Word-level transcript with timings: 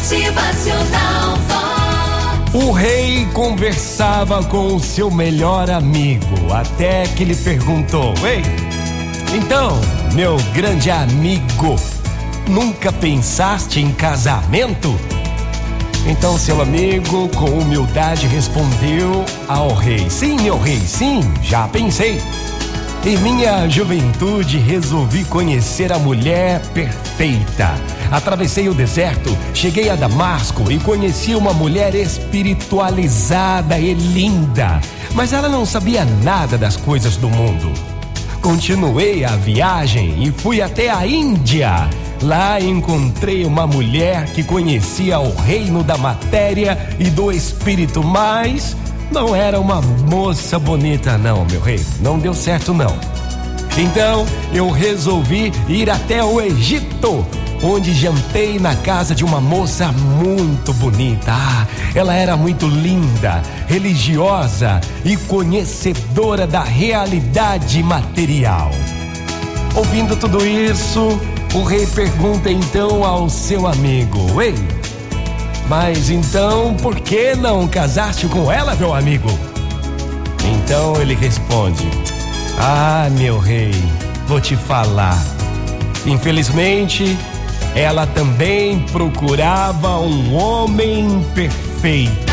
Motivacional. 0.00 1.38
O 2.54 2.72
rei 2.72 3.28
conversava 3.34 4.42
com 4.42 4.74
o 4.74 4.80
seu 4.80 5.10
melhor 5.10 5.70
amigo, 5.70 6.54
até 6.54 7.02
que 7.04 7.22
ele 7.22 7.36
perguntou: 7.36 8.14
Ei, 8.24 8.42
então, 9.36 9.78
meu 10.14 10.38
grande 10.54 10.90
amigo, 10.90 11.76
nunca 12.48 12.90
pensaste 12.90 13.78
em 13.78 13.92
casamento? 13.92 14.98
Então 16.06 16.38
seu 16.38 16.62
amigo, 16.62 17.28
com 17.36 17.50
humildade, 17.50 18.26
respondeu 18.26 19.22
ao 19.46 19.74
rei: 19.74 20.08
Sim, 20.08 20.40
meu 20.40 20.58
rei, 20.58 20.80
sim, 20.80 21.20
já 21.42 21.68
pensei. 21.68 22.18
Em 23.02 23.16
minha 23.16 23.66
juventude 23.66 24.58
resolvi 24.58 25.24
conhecer 25.24 25.90
a 25.90 25.98
mulher 25.98 26.60
perfeita. 26.74 27.72
Atravessei 28.10 28.68
o 28.68 28.74
deserto, 28.74 29.34
cheguei 29.54 29.88
a 29.88 29.96
Damasco 29.96 30.70
e 30.70 30.78
conheci 30.78 31.34
uma 31.34 31.54
mulher 31.54 31.94
espiritualizada 31.94 33.78
e 33.78 33.94
linda, 33.94 34.82
mas 35.14 35.32
ela 35.32 35.48
não 35.48 35.64
sabia 35.64 36.04
nada 36.22 36.58
das 36.58 36.76
coisas 36.76 37.16
do 37.16 37.30
mundo. 37.30 37.72
Continuei 38.42 39.24
a 39.24 39.34
viagem 39.34 40.22
e 40.22 40.30
fui 40.30 40.60
até 40.60 40.90
a 40.90 41.06
Índia. 41.06 41.88
Lá 42.20 42.60
encontrei 42.60 43.46
uma 43.46 43.66
mulher 43.66 44.26
que 44.26 44.42
conhecia 44.42 45.18
o 45.18 45.34
reino 45.36 45.82
da 45.82 45.96
matéria 45.96 46.76
e 46.98 47.08
do 47.08 47.32
espírito, 47.32 48.04
mas 48.04 48.76
não 49.10 49.34
era 49.34 49.58
uma 49.58 49.80
moça 49.80 50.58
bonita, 50.58 51.18
não, 51.18 51.44
meu 51.44 51.60
rei. 51.60 51.84
Não 52.00 52.18
deu 52.18 52.34
certo, 52.34 52.72
não. 52.72 52.96
Então 53.76 54.26
eu 54.52 54.70
resolvi 54.70 55.52
ir 55.68 55.88
até 55.90 56.22
o 56.22 56.40
Egito, 56.40 57.26
onde 57.62 57.94
jantei 57.94 58.58
na 58.58 58.74
casa 58.76 59.14
de 59.14 59.24
uma 59.24 59.40
moça 59.40 59.92
muito 59.92 60.72
bonita. 60.74 61.32
Ah, 61.32 61.66
ela 61.94 62.14
era 62.14 62.36
muito 62.36 62.66
linda, 62.66 63.42
religiosa 63.66 64.80
e 65.04 65.16
conhecedora 65.16 66.46
da 66.46 66.62
realidade 66.62 67.82
material. 67.82 68.70
Ouvindo 69.74 70.16
tudo 70.16 70.44
isso, 70.44 71.20
o 71.54 71.62
rei 71.62 71.86
pergunta 71.86 72.50
então 72.50 73.04
ao 73.04 73.30
seu 73.30 73.66
amigo: 73.66 74.42
Ei, 74.42 74.54
mas 75.70 76.10
então 76.10 76.74
por 76.74 76.98
que 76.98 77.36
não 77.36 77.68
casaste 77.68 78.26
com 78.26 78.50
ela, 78.50 78.74
meu 78.74 78.92
amigo? 78.92 79.28
Então 80.44 81.00
ele 81.00 81.14
responde: 81.14 81.88
Ah, 82.58 83.08
meu 83.12 83.38
rei, 83.38 83.70
vou 84.26 84.40
te 84.40 84.56
falar. 84.56 85.16
Infelizmente, 86.04 87.16
ela 87.76 88.04
também 88.04 88.80
procurava 88.90 90.00
um 90.00 90.34
homem 90.34 91.24
perfeito. 91.36 92.32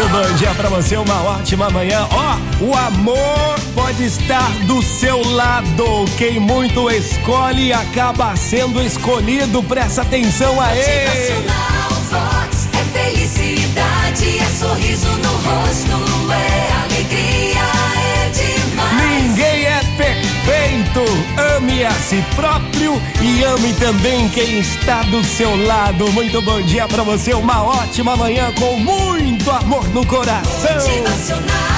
Muito 0.00 0.12
bom 0.12 0.34
dia 0.36 0.54
pra 0.54 0.70
você, 0.70 0.96
uma 0.96 1.22
ótima 1.24 1.68
manhã. 1.68 2.08
Ó, 2.10 2.64
o 2.64 2.74
amor 2.74 3.60
pode 3.74 4.02
estar 4.06 4.48
do 4.66 4.80
seu 4.80 5.22
lado. 5.32 6.06
Quem 6.16 6.40
muito 6.40 6.90
escolhe 6.90 7.70
acaba 7.70 8.34
sendo 8.34 8.80
escolhido. 8.80 9.62
Presta 9.62 10.00
atenção 10.00 10.58
a 10.58 10.74
ele. 10.74 11.06
Motivacional 11.06 11.90
Vox. 12.08 12.68
É 12.72 12.98
felicidade, 12.98 14.38
é 14.38 14.46
sorriso 14.46 15.08
no 15.18 15.32
rosto, 15.32 16.32
é 16.32 16.72
alegria, 16.82 17.60
é 18.00 18.30
demais. 18.30 19.22
Ninguém 19.22 19.66
é 19.66 19.80
perfeito. 19.98 21.04
Ame 21.60 21.84
a 21.84 21.90
si 21.92 22.24
próprio 22.34 23.00
e 23.20 23.44
ame 23.44 23.74
também 23.74 24.30
quem 24.30 24.60
está 24.60 25.02
do 25.02 25.22
seu 25.22 25.54
lado. 25.66 26.10
Muito 26.12 26.40
bom 26.40 26.62
dia 26.62 26.88
pra 26.88 27.02
você, 27.02 27.34
uma 27.34 27.62
ótima 27.62 28.16
manhã 28.16 28.50
com 28.58 28.78
muito 28.78 29.50
amor 29.50 29.86
no 29.90 30.06
coração. 30.06 30.74
Motivacional 30.74 31.69